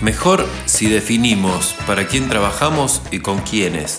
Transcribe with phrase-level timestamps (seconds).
[0.00, 3.98] Mejor si definimos para quién trabajamos y con quiénes.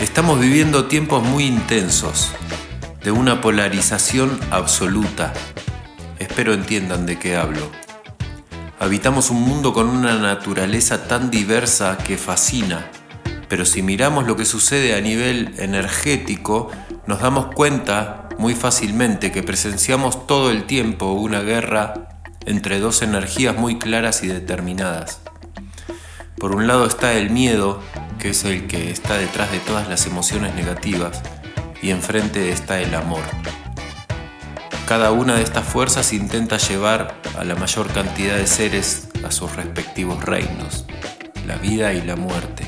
[0.00, 2.30] Estamos viviendo tiempos muy intensos,
[3.02, 5.32] de una polarización absoluta.
[6.20, 7.68] Espero entiendan de qué hablo.
[8.78, 12.92] Habitamos un mundo con una naturaleza tan diversa que fascina,
[13.48, 16.70] pero si miramos lo que sucede a nivel energético,
[17.08, 22.09] nos damos cuenta muy fácilmente que presenciamos todo el tiempo una guerra
[22.46, 25.20] entre dos energías muy claras y determinadas.
[26.38, 27.82] Por un lado está el miedo,
[28.18, 31.22] que es el que está detrás de todas las emociones negativas,
[31.82, 33.22] y enfrente está el amor.
[34.86, 39.54] Cada una de estas fuerzas intenta llevar a la mayor cantidad de seres a sus
[39.54, 40.84] respectivos reinos,
[41.46, 42.66] la vida y la muerte.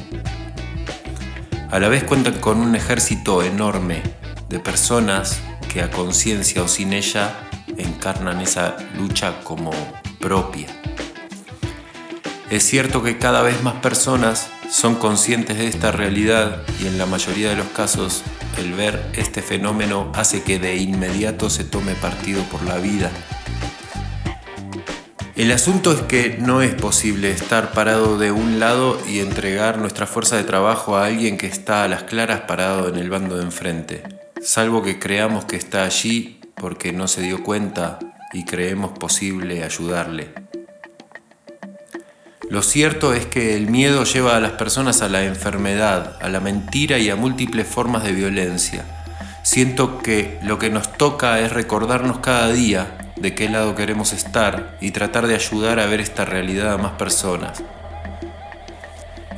[1.70, 4.02] A la vez cuentan con un ejército enorme
[4.48, 5.40] de personas
[5.72, 9.72] que a conciencia o sin ella encarnan esa lucha como
[10.20, 10.68] propia.
[12.50, 17.06] Es cierto que cada vez más personas son conscientes de esta realidad y en la
[17.06, 18.22] mayoría de los casos
[18.58, 23.10] el ver este fenómeno hace que de inmediato se tome partido por la vida.
[25.34, 30.06] El asunto es que no es posible estar parado de un lado y entregar nuestra
[30.06, 33.44] fuerza de trabajo a alguien que está a las claras parado en el bando de
[33.44, 34.02] enfrente,
[34.42, 37.98] salvo que creamos que está allí porque no se dio cuenta
[38.32, 40.32] y creemos posible ayudarle.
[42.48, 46.40] Lo cierto es que el miedo lleva a las personas a la enfermedad, a la
[46.40, 48.84] mentira y a múltiples formas de violencia.
[49.42, 54.76] Siento que lo que nos toca es recordarnos cada día de qué lado queremos estar
[54.80, 57.62] y tratar de ayudar a ver esta realidad a más personas.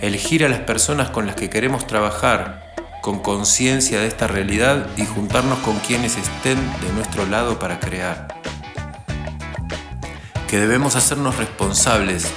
[0.00, 2.63] Elegir a las personas con las que queremos trabajar
[3.04, 8.28] con conciencia de esta realidad y juntarnos con quienes estén de nuestro lado para crear.
[10.48, 12.32] Que debemos hacernos responsables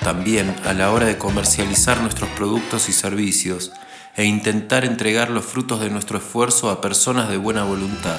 [0.00, 3.70] también a la hora de comercializar nuestros productos y servicios
[4.16, 8.18] e intentar entregar los frutos de nuestro esfuerzo a personas de buena voluntad.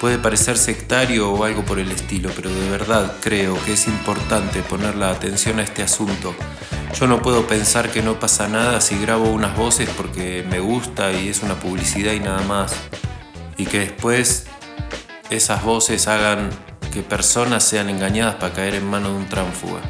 [0.00, 4.62] Puede parecer sectario o algo por el estilo, pero de verdad creo que es importante
[4.62, 6.36] poner la atención a este asunto
[6.94, 11.12] yo no puedo pensar que no pasa nada si grabo unas voces porque me gusta
[11.12, 12.74] y es una publicidad y nada más.
[13.56, 14.46] Y que después
[15.30, 16.50] esas voces hagan
[16.92, 19.80] que personas sean engañadas para caer en manos de un tránfuga.